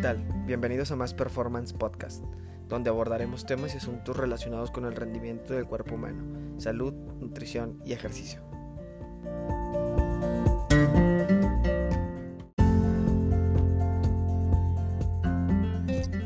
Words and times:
tal? 0.00 0.24
Bienvenidos 0.46 0.92
a 0.92 0.96
Más 0.96 1.12
Performance 1.12 1.72
Podcast, 1.72 2.24
donde 2.68 2.88
abordaremos 2.88 3.46
temas 3.46 3.74
y 3.74 3.78
asuntos 3.78 4.16
relacionados 4.16 4.70
con 4.70 4.84
el 4.84 4.94
rendimiento 4.94 5.54
del 5.54 5.66
cuerpo 5.66 5.96
humano, 5.96 6.60
salud, 6.60 6.92
nutrición 6.92 7.82
y 7.84 7.94
ejercicio. 7.94 8.40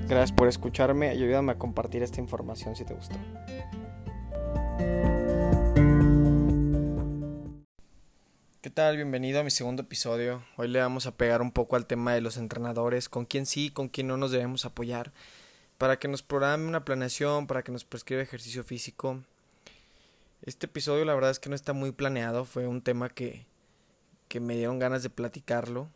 Gracias 0.07 0.33
por 0.33 0.49
escucharme 0.49 1.15
y 1.15 1.23
ayúdame 1.23 1.53
a 1.53 1.59
compartir 1.59 2.03
esta 2.03 2.21
información 2.21 2.77
si 2.77 2.85
te 2.85 2.93
gustó. 2.93 3.17
¿Qué 8.63 8.71
tal? 8.71 8.95
Bienvenido 8.95 9.41
a 9.41 9.43
mi 9.43 9.51
segundo 9.51 9.83
episodio. 9.83 10.45
Hoy 10.57 10.69
le 10.69 10.79
vamos 10.79 11.07
a 11.07 11.17
pegar 11.17 11.43
un 11.43 11.51
poco 11.51 11.75
al 11.75 11.87
tema 11.87 12.15
de 12.15 12.21
los 12.21 12.37
entrenadores, 12.37 13.09
con 13.09 13.25
quién 13.25 13.45
sí, 13.45 13.71
con 13.71 13.89
quién 13.89 14.07
no 14.07 14.17
nos 14.17 14.31
debemos 14.31 14.65
apoyar, 14.65 15.11
para 15.79 15.99
que 15.99 16.07
nos 16.07 16.23
programe 16.23 16.69
una 16.69 16.85
planeación, 16.85 17.49
para 17.49 17.65
que 17.65 17.73
nos 17.73 17.85
prescriba 17.85 18.23
ejercicio 18.23 18.63
físico. 18.63 19.21
Este 20.43 20.67
episodio 20.67 21.05
la 21.05 21.15
verdad 21.17 21.33
es 21.33 21.41
que 21.41 21.49
no 21.49 21.57
está 21.57 21.73
muy 21.73 21.91
planeado, 21.91 22.45
fue 22.45 22.69
un 22.69 22.83
tema 22.83 23.09
que, 23.09 23.47
que 24.29 24.39
me 24.39 24.55
dieron 24.55 24.79
ganas 24.79 25.03
de 25.03 25.11
platicarlo. 25.11 25.89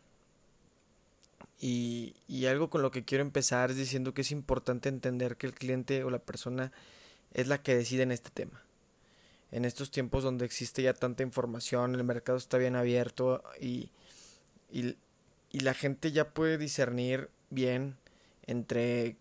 Y, 1.61 2.15
y 2.27 2.47
algo 2.47 2.69
con 2.69 2.81
lo 2.81 2.91
que 2.91 3.05
quiero 3.05 3.21
empezar 3.21 3.71
es 3.71 3.77
diciendo 3.77 4.13
que 4.13 4.23
es 4.23 4.31
importante 4.31 4.89
entender 4.89 5.37
que 5.37 5.47
el 5.47 5.53
cliente 5.53 6.03
o 6.03 6.09
la 6.09 6.19
persona 6.19 6.73
es 7.33 7.47
la 7.47 7.63
que 7.63 7.77
decide 7.77 8.03
en 8.03 8.11
este 8.11 8.29
tema 8.29 8.66
en 9.51 9.65
estos 9.65 9.91
tiempos 9.91 10.23
donde 10.23 10.45
existe 10.45 10.81
ya 10.81 10.93
tanta 10.93 11.23
información, 11.23 11.95
el 11.95 12.03
mercado 12.03 12.37
está 12.37 12.57
bien 12.57 12.75
abierto 12.75 13.43
y, 13.59 13.91
y, 14.71 14.95
la 15.51 15.73
gente 15.73 16.11
ya 16.11 16.29
puede 16.29 16.57
discernir 16.57 17.29
bien 17.49 17.97
entre 18.45 19.15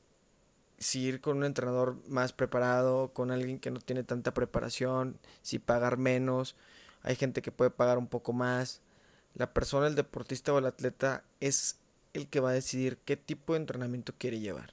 si 0.79 1.01
ir 1.01 1.21
con 1.21 1.39
un 1.39 1.45
entrenador 1.45 1.97
más 2.09 2.33
preparado, 2.33 3.13
con 3.15 3.31
alguien 3.31 3.59
que 3.59 3.71
no 3.71 3.81
tiene 3.81 4.03
tanta 4.03 4.35
preparación, 4.35 5.19
si 5.41 5.59
pagar 5.59 5.97
menos, 5.97 6.57
hay 7.03 7.17
gente 7.17 7.41
que 7.41 7.53
puede 7.53 7.71
pagar 7.71 7.97
un 7.97 8.09
poco 8.09 8.33
más. 8.33 8.81
La 9.35 9.53
persona, 9.53 9.87
el 9.87 9.95
deportista 9.95 10.53
o 10.53 10.59
el 10.59 10.67
atleta 10.67 11.25
es 11.41 11.79
el 12.13 12.27
que 12.27 12.41
va 12.41 12.51
a 12.51 12.55
decidir 12.55 12.99
qué 13.05 13.17
tipo 13.17 13.53
de 13.53 13.61
entrenamiento 13.61 14.13
quiere 14.19 14.41
llevar. 14.41 14.73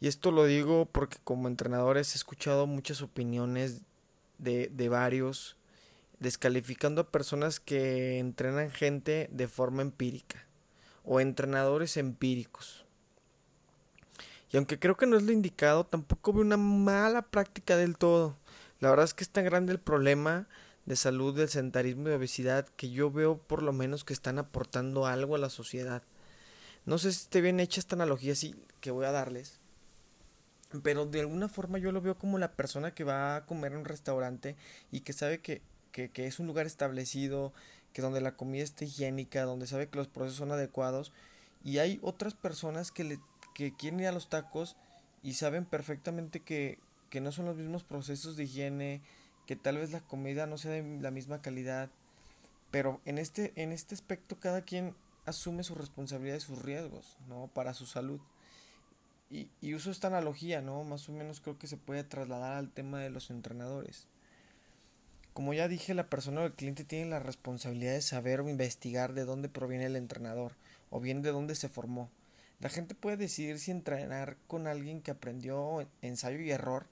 Y 0.00 0.08
esto 0.08 0.32
lo 0.32 0.44
digo 0.44 0.86
porque 0.86 1.18
como 1.22 1.46
entrenadores 1.46 2.14
he 2.14 2.18
escuchado 2.18 2.66
muchas 2.66 3.02
opiniones 3.02 3.82
de, 4.42 4.88
varios, 4.88 5.56
descalificando 6.18 7.00
a 7.00 7.10
personas 7.10 7.60
que 7.60 8.18
entrenan 8.18 8.70
gente 8.70 9.28
de 9.30 9.48
forma 9.48 9.82
empírica 9.82 10.46
o 11.04 11.20
entrenadores 11.20 11.96
empíricos. 11.96 12.84
Y 14.50 14.56
aunque 14.56 14.78
creo 14.78 14.96
que 14.96 15.06
no 15.06 15.16
es 15.16 15.22
lo 15.22 15.32
indicado, 15.32 15.84
tampoco 15.84 16.32
veo 16.32 16.42
una 16.42 16.56
mala 16.56 17.22
práctica 17.22 17.76
del 17.76 17.96
todo. 17.96 18.36
La 18.80 18.90
verdad 18.90 19.04
es 19.04 19.14
que 19.14 19.24
es 19.24 19.30
tan 19.30 19.44
grande 19.44 19.72
el 19.72 19.80
problema 19.80 20.48
de 20.84 20.96
salud 20.96 21.34
del 21.34 21.48
sedentarismo 21.48 22.02
y 22.02 22.10
de 22.10 22.16
obesidad 22.16 22.68
que 22.76 22.90
yo 22.90 23.10
veo 23.10 23.38
por 23.38 23.62
lo 23.62 23.72
menos 23.72 24.04
que 24.04 24.12
están 24.12 24.38
aportando 24.38 25.06
algo 25.06 25.36
a 25.36 25.38
la 25.38 25.48
sociedad. 25.48 26.02
No 26.84 26.98
sé 26.98 27.12
si 27.12 27.22
esté 27.22 27.40
bien 27.40 27.60
hecha 27.60 27.80
esta 27.80 27.94
analogía 27.94 28.32
así 28.32 28.56
que 28.80 28.90
voy 28.90 29.06
a 29.06 29.12
darles, 29.12 29.61
pero 30.82 31.06
de 31.06 31.20
alguna 31.20 31.48
forma 31.48 31.78
yo 31.78 31.92
lo 31.92 32.00
veo 32.00 32.16
como 32.16 32.38
la 32.38 32.52
persona 32.52 32.94
que 32.94 33.04
va 33.04 33.36
a 33.36 33.46
comer 33.46 33.72
en 33.72 33.78
un 33.78 33.84
restaurante 33.84 34.56
y 34.90 35.00
que 35.00 35.12
sabe 35.12 35.40
que, 35.40 35.60
que, 35.90 36.10
que 36.10 36.26
es 36.26 36.38
un 36.38 36.46
lugar 36.46 36.66
establecido, 36.66 37.52
que 37.92 38.02
donde 38.02 38.20
la 38.20 38.36
comida 38.36 38.62
está 38.62 38.84
higiénica, 38.84 39.42
donde 39.42 39.66
sabe 39.66 39.88
que 39.88 39.98
los 39.98 40.08
procesos 40.08 40.38
son 40.38 40.52
adecuados 40.52 41.12
y 41.64 41.78
hay 41.78 41.98
otras 42.02 42.34
personas 42.34 42.90
que, 42.90 43.04
le, 43.04 43.20
que 43.54 43.74
quieren 43.74 44.00
ir 44.00 44.06
a 44.06 44.12
los 44.12 44.28
tacos 44.28 44.76
y 45.22 45.34
saben 45.34 45.64
perfectamente 45.64 46.40
que, 46.40 46.78
que 47.10 47.20
no 47.20 47.32
son 47.32 47.46
los 47.46 47.56
mismos 47.56 47.84
procesos 47.84 48.36
de 48.36 48.44
higiene, 48.44 49.02
que 49.46 49.56
tal 49.56 49.78
vez 49.78 49.92
la 49.92 50.00
comida 50.00 50.46
no 50.46 50.58
sea 50.58 50.72
de 50.72 50.98
la 51.00 51.10
misma 51.10 51.42
calidad, 51.42 51.90
pero 52.70 53.00
en 53.04 53.18
este, 53.18 53.52
en 53.56 53.72
este 53.72 53.94
aspecto 53.94 54.40
cada 54.40 54.62
quien 54.62 54.94
asume 55.26 55.62
su 55.62 55.74
responsabilidad 55.74 56.36
y 56.36 56.40
sus 56.40 56.60
riesgos, 56.60 57.16
¿no? 57.28 57.48
Para 57.48 57.74
su 57.74 57.86
salud. 57.86 58.20
Y, 59.32 59.72
uso 59.72 59.90
esta 59.90 60.08
analogía, 60.08 60.60
¿no? 60.60 60.84
Más 60.84 61.08
o 61.08 61.12
menos 61.12 61.40
creo 61.40 61.56
que 61.56 61.66
se 61.66 61.78
puede 61.78 62.04
trasladar 62.04 62.52
al 62.52 62.70
tema 62.70 63.00
de 63.00 63.08
los 63.08 63.30
entrenadores. 63.30 64.06
Como 65.32 65.54
ya 65.54 65.68
dije, 65.68 65.94
la 65.94 66.10
persona 66.10 66.42
o 66.42 66.44
el 66.44 66.52
cliente 66.52 66.84
tiene 66.84 67.08
la 67.08 67.18
responsabilidad 67.18 67.94
de 67.94 68.02
saber 68.02 68.42
o 68.42 68.50
investigar 68.50 69.14
de 69.14 69.24
dónde 69.24 69.48
proviene 69.48 69.86
el 69.86 69.96
entrenador 69.96 70.52
o 70.90 71.00
bien 71.00 71.22
de 71.22 71.30
dónde 71.30 71.54
se 71.54 71.70
formó. 71.70 72.10
La 72.60 72.68
gente 72.68 72.94
puede 72.94 73.16
decidir 73.16 73.58
si 73.58 73.70
entrenar 73.70 74.36
con 74.46 74.66
alguien 74.66 75.00
que 75.00 75.12
aprendió 75.12 75.88
ensayo 76.02 76.38
y 76.40 76.50
error 76.50 76.86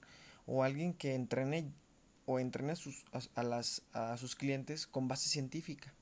o 0.47 0.63
alguien 0.63 0.95
que 0.95 1.13
entrene 1.13 1.71
o 2.25 2.39
entrene 2.39 2.71
a 2.71 2.75
sus, 2.75 3.05
a, 3.35 3.43
las, 3.43 3.83
a 3.93 4.17
sus 4.17 4.35
clientes 4.35 4.87
con 4.87 5.07
base 5.07 5.29
científica. 5.29 5.93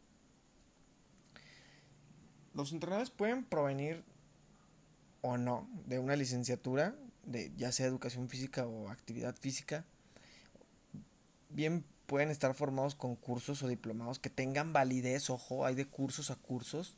Los 2.54 2.72
entrenadores 2.72 3.10
pueden 3.10 3.44
provenir 3.44 4.06
o 5.22 5.38
no 5.38 5.70
de 5.86 6.00
una 6.00 6.16
licenciatura, 6.16 6.96
de 7.26 7.52
ya 7.58 7.72
sea 7.72 7.86
educación 7.86 8.30
física 8.30 8.66
o 8.66 8.90
actividad 8.90 9.36
física, 9.36 9.86
bien 11.50 11.84
pueden 12.06 12.30
estar 12.30 12.56
formados 12.56 12.96
con 12.96 13.16
cursos 13.16 13.62
o 13.62 13.68
diplomados 13.68 14.20
que 14.20 14.30
tengan 14.30 14.74
validez, 14.74 15.30
ojo, 15.30 15.66
hay 15.66 15.76
de 15.76 15.86
cursos 15.86 16.32
a 16.32 16.36
cursos, 16.36 16.96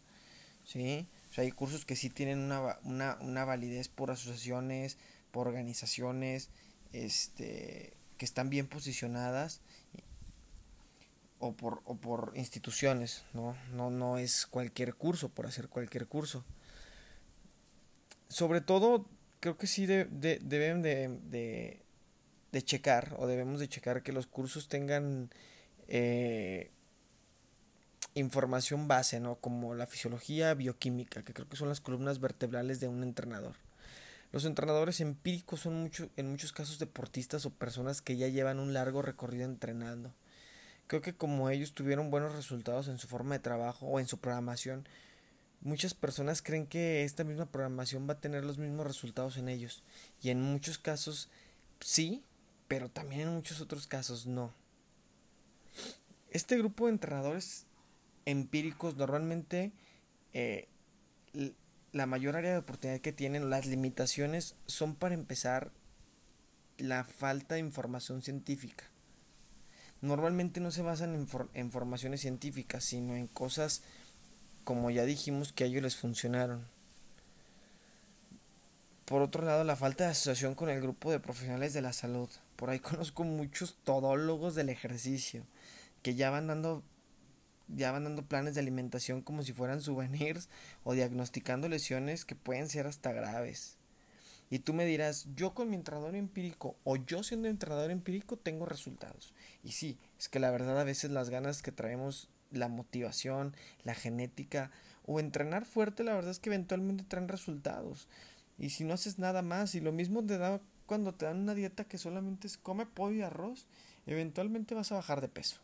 ¿sí? 0.64 1.08
O 1.30 1.34
sea, 1.34 1.44
hay 1.44 1.52
cursos 1.52 1.86
que 1.86 1.96
sí 1.96 2.10
tienen 2.10 2.40
una, 2.40 2.80
una, 2.84 3.18
una 3.22 3.46
validez 3.46 3.90
por 3.90 4.12
asociaciones, 4.12 4.98
por 5.31 5.48
organizaciones, 5.48 6.50
este, 6.94 7.94
que 8.18 8.26
están 8.26 8.50
bien 8.50 8.68
posicionadas 8.68 9.62
o 11.40 11.54
por, 11.54 11.81
o 11.86 11.96
por 11.96 12.31
instituciones, 12.36 13.24
¿no? 13.34 13.58
No, 13.72 13.90
no 13.90 14.18
es 14.18 14.46
cualquier 14.46 14.96
curso 14.96 15.30
por 15.30 15.46
hacer 15.46 15.68
cualquier 15.68 16.08
curso 16.08 16.46
sobre 18.31 18.62
todo, 18.62 19.06
creo 19.42 19.58
que 19.58 19.68
sí 19.68 19.86
de, 19.86 20.06
deben 20.06 20.81
de, 20.81 21.81
checar 22.64 23.14
o 23.19 23.28
debemos 23.28 23.59
de 23.59 23.68
checar 23.68 24.03
que 24.03 24.14
los 24.14 24.25
cursos 24.25 24.69
tengan 24.69 25.30
eh, 25.90 26.72
información 28.16 28.88
base, 28.88 29.19
¿no? 29.19 29.36
Como 29.36 29.75
la 29.75 29.86
fisiología 29.86 30.53
bioquímica, 30.53 31.24
que 31.24 31.34
creo 31.34 31.50
que 31.50 31.58
son 31.58 31.68
las 31.68 31.81
columnas 31.81 32.22
vertebrales 32.22 32.80
de 32.80 32.88
un 32.88 33.03
entrenador. 33.03 33.56
Los 34.31 34.46
entrenadores 34.46 35.02
empíricos 35.02 35.59
son 35.59 35.81
mucho, 35.81 36.09
en 36.16 36.31
muchos 36.31 36.53
casos 36.53 36.80
deportistas 36.80 37.46
o 37.46 37.50
personas 37.50 38.02
que 38.02 38.16
ya 38.16 38.30
llevan 38.30 38.59
un 38.59 38.74
largo 38.74 39.02
recorrido 39.02 39.44
entrenando. 39.44 40.13
Creo 40.88 41.02
que 41.02 41.13
como 41.13 41.50
ellos 41.50 41.74
tuvieron 41.74 42.09
buenos 42.12 42.34
resultados 42.34 42.88
en 42.88 42.98
su 42.98 43.09
forma 43.09 43.36
de 43.36 43.40
trabajo 43.40 43.88
o 43.88 44.00
en 44.00 44.08
su 44.08 44.19
programación, 44.19 44.88
muchas 45.62 45.94
personas 45.94 46.42
creen 46.42 46.68
que 46.68 47.04
esta 47.04 47.24
misma 47.24 47.46
programación 47.46 48.08
va 48.10 48.14
a 48.14 48.20
tener 48.20 48.44
los 48.44 48.58
mismos 48.58 48.86
resultados 48.86 49.38
en 49.38 49.48
ellos. 49.48 49.84
Y 50.22 50.30
en 50.30 50.42
muchos 50.42 50.78
casos 50.78 51.30
sí, 51.80 52.24
pero 52.68 52.90
también 52.90 53.22
en 53.22 53.36
muchos 53.36 53.62
otros 53.62 53.88
casos 53.88 54.26
no. 54.26 54.54
Este 56.30 56.58
grupo 56.58 56.86
de 56.86 56.94
entrenadores 56.94 57.66
empíricos 58.26 58.96
normalmente 58.96 59.72
eh, 60.34 60.68
la 61.92 62.06
mayor 62.06 62.36
área 62.36 62.52
de 62.52 62.58
oportunidad 62.58 63.02
que 63.02 63.12
tienen, 63.12 63.50
las 63.50 63.66
limitaciones 63.66 64.56
son 64.66 64.96
para 64.96 65.14
empezar 65.14 65.72
la 66.78 67.04
falta 67.04 67.56
de 67.56 67.62
información 67.62 68.22
científica. 68.22 68.86
Normalmente 70.00 70.62
no 70.62 70.72
se 70.72 70.82
basan 70.82 71.14
en, 71.14 71.28
en 71.54 71.72
formaciones 71.72 72.22
científicas, 72.22 72.84
sino 72.84 73.16
en 73.16 73.28
cosas 73.28 73.84
como 74.64 74.90
ya 74.92 75.06
dijimos 75.06 75.54
que 75.54 75.63
a 75.63 75.68
ellos 75.68 75.84
les 75.84 75.96
funcionaron. 75.96 76.66
Por 79.06 79.22
otro 79.22 79.44
lado, 79.44 79.63
la 79.63 79.75
falta 79.75 80.06
de 80.06 80.12
asociación 80.12 80.56
con 80.56 80.69
el 80.69 80.81
grupo 80.81 81.12
de 81.12 81.19
profesionales 81.19 81.74
de 81.74 81.81
la 81.81 81.92
salud. 81.92 82.30
Por 82.56 82.69
ahí 82.69 82.80
conozco 82.80 83.24
muchos 83.24 83.75
todólogos 83.84 84.56
del 84.56 84.69
ejercicio 84.69 85.44
que 86.02 86.16
ya 86.16 86.30
van 86.30 86.48
dando 86.48 86.84
ya 87.68 87.92
van 87.92 88.04
dando 88.04 88.24
planes 88.24 88.56
de 88.56 88.62
alimentación 88.62 89.22
como 89.22 89.44
si 89.44 89.54
fueran 89.54 89.81
souvenirs 89.81 90.50
o 90.84 90.94
diagnosticando 90.94 91.69
lesiones 91.69 92.25
que 92.25 92.36
pueden 92.36 92.69
ser 92.69 92.88
hasta 92.88 93.12
graves. 93.12 93.78
Y 94.50 94.60
tú 94.60 94.74
me 94.74 94.86
dirás, 94.86 95.28
yo 95.36 95.54
con 95.54 95.69
mi 95.69 95.78
entrenador 95.78 96.16
empírico 96.16 96.75
o 96.84 96.98
yo 96.98 97.24
siendo 97.24 97.48
entrenador 97.48 97.90
empírico 97.90 98.36
tengo 98.36 98.66
resultados. 98.66 99.34
Y 99.64 99.72
sí, 99.72 99.98
es 100.19 100.28
que 100.28 100.40
la 100.40 100.52
verdad 100.52 100.80
a 100.80 100.84
veces 100.84 101.12
las 101.12 101.30
ganas 101.30 101.62
que 101.62 101.72
traemos 101.72 102.28
la 102.51 102.68
motivación, 102.68 103.56
la 103.83 103.95
genética 103.95 104.71
o 105.06 105.19
entrenar 105.19 105.65
fuerte, 105.65 106.03
la 106.03 106.13
verdad 106.13 106.31
es 106.31 106.39
que 106.39 106.50
eventualmente 106.50 107.03
traen 107.03 107.27
resultados. 107.27 108.07
Y 108.57 108.69
si 108.69 108.83
no 108.83 108.94
haces 108.94 109.18
nada 109.18 109.42
más, 109.42 109.75
y 109.75 109.80
lo 109.80 109.92
mismo 109.92 110.24
te 110.25 110.38
da 110.38 110.62
cuando 110.86 111.13
te 111.13 111.25
dan 111.25 111.39
una 111.39 111.56
dieta 111.56 111.86
que 111.86 111.98
solamente 111.98 112.48
es 112.48 112.57
come 112.57 112.86
pollo 112.86 113.15
y 113.15 113.21
arroz, 113.21 113.65
eventualmente 114.06 114.75
vas 114.75 114.92
a 114.92 114.95
bajar 114.95 115.21
de 115.21 115.30
peso. 115.30 115.62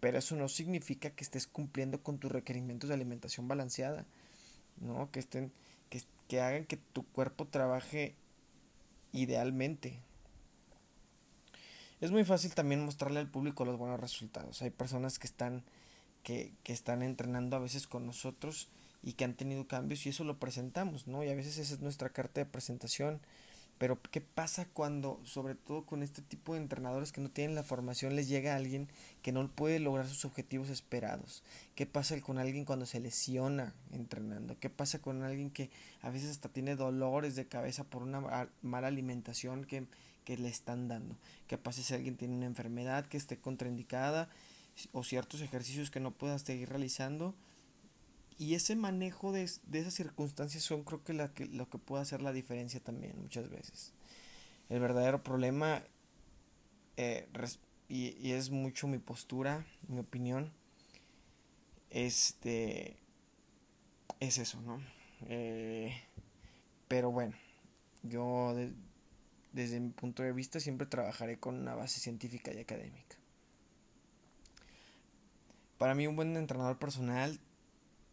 Pero 0.00 0.18
eso 0.18 0.36
no 0.36 0.48
significa 0.48 1.10
que 1.10 1.24
estés 1.24 1.46
cumpliendo 1.46 2.02
con 2.02 2.18
tus 2.18 2.32
requerimientos 2.32 2.88
de 2.88 2.94
alimentación 2.94 3.46
balanceada, 3.46 4.06
¿no? 4.80 5.10
Que 5.10 5.20
estén 5.20 5.52
que, 5.90 6.02
que 6.28 6.40
hagan 6.40 6.64
que 6.64 6.76
tu 6.76 7.06
cuerpo 7.06 7.46
trabaje 7.46 8.14
idealmente. 9.12 10.00
Es 12.00 12.10
muy 12.10 12.24
fácil 12.24 12.54
también 12.54 12.84
mostrarle 12.84 13.20
al 13.20 13.30
público 13.30 13.64
los 13.64 13.78
buenos 13.78 14.00
resultados. 14.00 14.60
Hay 14.62 14.70
personas 14.70 15.18
que 15.18 15.26
están, 15.26 15.62
que, 16.24 16.52
que 16.64 16.72
están 16.72 17.02
entrenando 17.02 17.54
a 17.54 17.60
veces 17.60 17.86
con 17.86 18.04
nosotros 18.06 18.68
y 19.04 19.12
que 19.12 19.24
han 19.24 19.34
tenido 19.34 19.68
cambios 19.68 20.04
y 20.06 20.08
eso 20.08 20.24
lo 20.24 20.38
presentamos, 20.38 21.06
¿no? 21.06 21.22
Y 21.22 21.28
a 21.28 21.34
veces 21.34 21.58
esa 21.58 21.74
es 21.74 21.80
nuestra 21.80 22.08
carta 22.08 22.40
de 22.40 22.46
presentación. 22.46 23.20
Pero 23.76 24.00
¿qué 24.00 24.20
pasa 24.20 24.66
cuando, 24.72 25.20
sobre 25.24 25.56
todo 25.56 25.84
con 25.84 26.02
este 26.02 26.22
tipo 26.22 26.54
de 26.54 26.60
entrenadores 26.60 27.10
que 27.10 27.20
no 27.20 27.28
tienen 27.28 27.56
la 27.56 27.64
formación, 27.64 28.14
les 28.14 28.28
llega 28.28 28.52
a 28.52 28.56
alguien 28.56 28.88
que 29.20 29.32
no 29.32 29.48
puede 29.48 29.80
lograr 29.80 30.06
sus 30.06 30.24
objetivos 30.24 30.70
esperados? 30.70 31.42
¿Qué 31.74 31.84
pasa 31.84 32.18
con 32.20 32.38
alguien 32.38 32.64
cuando 32.64 32.86
se 32.86 33.00
lesiona 33.00 33.74
entrenando? 33.92 34.56
¿Qué 34.60 34.70
pasa 34.70 35.00
con 35.00 35.22
alguien 35.22 35.50
que 35.50 35.70
a 36.02 36.10
veces 36.10 36.30
hasta 36.30 36.48
tiene 36.48 36.76
dolores 36.76 37.34
de 37.34 37.46
cabeza 37.46 37.82
por 37.84 38.02
una 38.04 38.48
mala 38.62 38.86
alimentación 38.86 39.64
que, 39.64 39.86
que 40.24 40.38
le 40.38 40.48
están 40.48 40.86
dando? 40.86 41.16
¿Qué 41.48 41.58
pasa 41.58 41.82
si 41.82 41.94
alguien 41.94 42.16
tiene 42.16 42.36
una 42.36 42.46
enfermedad 42.46 43.06
que 43.06 43.16
esté 43.16 43.38
contraindicada 43.38 44.30
o 44.92 45.02
ciertos 45.04 45.40
ejercicios 45.40 45.90
que 45.90 46.00
no 46.00 46.12
pueda 46.12 46.38
seguir 46.38 46.68
realizando? 46.68 47.34
Y 48.36 48.54
ese 48.54 48.74
manejo 48.74 49.32
de, 49.32 49.44
esas 49.44 49.94
circunstancias 49.94 50.62
son 50.62 50.82
creo 50.82 51.04
que, 51.04 51.12
la 51.12 51.32
que 51.32 51.46
lo 51.46 51.68
que 51.68 51.78
puede 51.78 52.02
hacer 52.02 52.20
la 52.20 52.32
diferencia 52.32 52.80
también 52.80 53.20
muchas 53.20 53.48
veces. 53.48 53.92
El 54.68 54.80
verdadero 54.80 55.22
problema, 55.22 55.84
eh, 56.96 57.28
y, 57.88 58.32
es 58.32 58.50
mucho 58.50 58.88
mi 58.88 58.98
postura, 58.98 59.64
mi 59.88 59.98
opinión, 60.00 60.52
este, 61.90 62.96
es 64.18 64.38
eso, 64.38 64.60
¿no? 64.62 64.80
Eh, 65.26 65.94
pero 66.88 67.12
bueno, 67.12 67.34
yo 68.02 68.54
desde 69.52 69.78
mi 69.78 69.90
punto 69.90 70.24
de 70.24 70.32
vista 70.32 70.58
siempre 70.58 70.86
trabajaré 70.88 71.38
con 71.38 71.54
una 71.60 71.74
base 71.76 72.00
científica 72.00 72.52
y 72.52 72.58
académica. 72.58 73.13
Para 75.78 75.94
mí 75.94 76.06
un 76.06 76.16
buen 76.16 76.36
entrenador 76.36 76.78
personal 76.78 77.40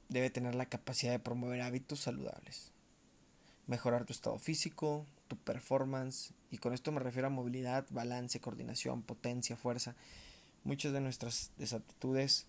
debe 0.09 0.29
tener 0.29 0.55
la 0.55 0.65
capacidad 0.65 1.11
de 1.11 1.19
promover 1.19 1.61
hábitos 1.61 1.99
saludables, 1.99 2.71
mejorar 3.67 4.05
tu 4.05 4.13
estado 4.13 4.37
físico, 4.39 5.05
tu 5.27 5.37
performance, 5.37 6.33
y 6.49 6.57
con 6.57 6.73
esto 6.73 6.91
me 6.91 6.99
refiero 6.99 7.27
a 7.27 7.31
movilidad, 7.31 7.85
balance, 7.91 8.41
coordinación, 8.41 9.03
potencia, 9.03 9.55
fuerza, 9.55 9.95
muchas 10.63 10.91
de 10.91 11.01
nuestras 11.01 11.51
desaptitudes, 11.57 12.47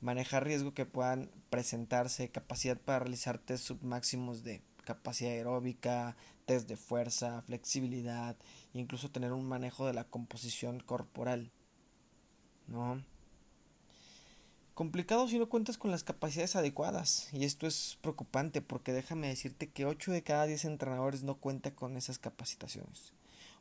manejar 0.00 0.44
riesgo 0.44 0.74
que 0.74 0.86
puedan 0.86 1.30
presentarse, 1.50 2.28
capacidad 2.28 2.76
para 2.78 3.00
realizar 3.00 3.38
test 3.38 3.64
submáximos 3.64 4.44
de 4.44 4.62
capacidad 4.84 5.32
aeróbica, 5.32 6.16
test 6.44 6.68
de 6.68 6.76
fuerza, 6.76 7.42
flexibilidad, 7.42 8.36
incluso 8.74 9.10
tener 9.10 9.32
un 9.32 9.48
manejo 9.48 9.86
de 9.86 9.94
la 9.94 10.04
composición 10.04 10.80
corporal, 10.80 11.50
¿no? 12.66 13.02
Complicado 14.82 15.28
si 15.28 15.38
no 15.38 15.48
cuentas 15.48 15.78
con 15.78 15.92
las 15.92 16.02
capacidades 16.02 16.56
adecuadas. 16.56 17.28
Y 17.32 17.44
esto 17.44 17.68
es 17.68 17.98
preocupante 18.00 18.60
porque 18.62 18.92
déjame 18.92 19.28
decirte 19.28 19.70
que 19.70 19.86
8 19.86 20.10
de 20.10 20.24
cada 20.24 20.44
10 20.44 20.64
entrenadores 20.64 21.22
no 21.22 21.36
cuentan 21.36 21.74
con 21.74 21.96
esas 21.96 22.18
capacitaciones. 22.18 23.12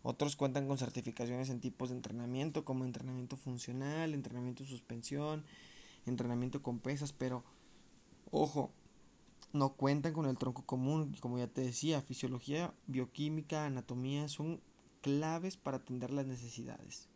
Otros 0.02 0.36
cuentan 0.36 0.68
con 0.68 0.80
certificaciones 0.80 1.52
en 1.52 1.60
tipos 1.60 1.90
de 1.90 1.98
entrenamiento 1.98 2.66
como 2.66 2.86
entrenamiento 2.86 3.38
funcional, 3.38 4.16
entrenamiento 4.16 4.64
suspensión, 4.64 5.46
entrenamiento 6.08 6.64
con 6.64 6.80
pesas, 6.80 7.14
pero 7.14 7.44
ojo, 8.32 8.72
no 9.54 9.74
cuentan 9.74 10.14
con 10.14 10.26
el 10.26 10.40
tronco 10.40 10.66
común, 10.66 11.16
como 11.20 11.38
ya 11.38 11.46
te 11.46 11.62
decía, 11.62 12.02
fisiología, 12.02 12.74
bioquímica, 12.88 13.68
anatomía 13.68 14.28
son 14.28 14.60
claves 15.02 15.56
para 15.56 15.78
atender 15.78 16.10
las 16.10 16.26
necesidades. 16.26 17.11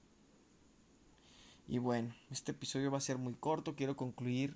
Y 1.67 1.79
bueno, 1.79 2.13
este 2.29 2.51
episodio 2.51 2.91
va 2.91 2.99
a 2.99 3.01
ser 3.01 3.17
muy 3.17 3.33
corto. 3.33 3.75
Quiero 3.75 3.95
concluir 3.95 4.55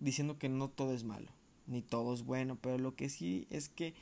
diciendo 0.00 0.38
que 0.38 0.48
no 0.48 0.68
todo 0.68 0.92
es 0.92 1.04
malo, 1.04 1.30
ni 1.66 1.82
todo 1.82 2.12
es 2.12 2.22
bueno, 2.22 2.58
pero 2.60 2.78
lo 2.78 2.94
que 2.94 3.08
sí 3.08 3.46
es 3.50 3.68
que 3.68 3.94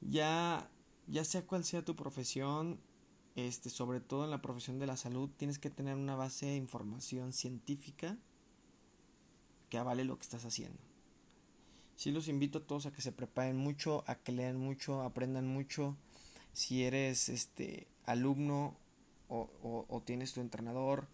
ya, 0.00 0.70
ya 1.08 1.24
sea 1.24 1.46
cual 1.46 1.64
sea 1.64 1.84
tu 1.84 1.96
profesión, 1.96 2.78
este, 3.34 3.70
sobre 3.70 4.00
todo 4.00 4.24
en 4.24 4.30
la 4.30 4.42
profesión 4.42 4.78
de 4.78 4.86
la 4.86 4.96
salud, 4.96 5.28
tienes 5.36 5.58
que 5.58 5.70
tener 5.70 5.96
una 5.96 6.14
base 6.14 6.46
de 6.46 6.56
información 6.56 7.32
científica 7.32 8.16
que 9.68 9.78
avale 9.78 10.04
lo 10.04 10.16
que 10.16 10.22
estás 10.22 10.44
haciendo. 10.44 10.78
Sí 11.96 12.12
los 12.12 12.28
invito 12.28 12.58
a 12.58 12.66
todos 12.66 12.86
a 12.86 12.92
que 12.92 13.02
se 13.02 13.12
preparen 13.12 13.56
mucho, 13.56 14.04
a 14.06 14.16
que 14.16 14.32
lean 14.32 14.58
mucho, 14.58 15.02
aprendan 15.02 15.46
mucho. 15.46 15.96
Si 16.52 16.84
eres 16.84 17.28
este 17.28 17.88
alumno 18.04 18.76
o, 19.28 20.02
tienes 20.04 20.32
tu 20.32 20.40
entrenador, 20.40 21.08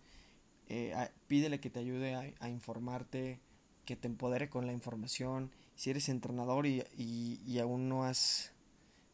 eh, 0.69 0.95
pídele 1.27 1.61
que 1.61 1.71
te 1.71 1.81
ayude 1.81 2.15
a, 2.15 2.49
informarte, 2.49 3.41
que 3.85 3.97
te 3.97 4.09
empodere 4.09 4.49
con 4.49 4.67
la 4.67 4.73
información. 4.73 5.51
Si 5.75 5.91
eres 5.91 6.09
entrenador 6.09 6.67
y, 6.67 6.85
y, 6.97 7.59
aún 7.59 7.89
no 7.89 8.05
has, 8.05 8.53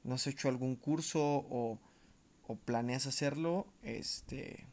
no 0.04 0.14
has 0.14 0.26
hecho 0.26 0.48
algún 0.48 0.76
curso 0.76 1.20
o, 1.22 1.78
planeas 2.64 3.06
hacerlo, 3.06 3.66
este, 3.82 4.66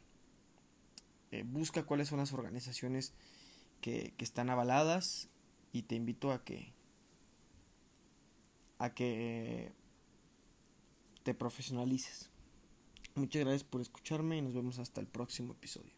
eh, 1.30 1.42
busca 1.44 1.84
cuáles 1.84 2.08
son 2.08 2.18
las 2.18 2.32
organizaciones 2.32 3.12
que, 3.82 4.14
que 4.16 4.24
están 4.24 4.48
avaladas 4.48 5.28
y 5.72 5.82
te 5.82 5.94
invito 5.94 6.32
a 6.32 6.42
que 6.42 6.74
a 8.78 8.94
que 8.94 9.72
te 11.22 11.34
profesionalices. 11.34 12.30
Muchas 13.16 13.44
gracias 13.44 13.64
por 13.64 13.80
escucharme 13.80 14.36
y 14.36 14.42
nos 14.42 14.52
vemos 14.52 14.78
hasta 14.78 15.00
el 15.00 15.06
próximo 15.06 15.54
episodio. 15.54 15.95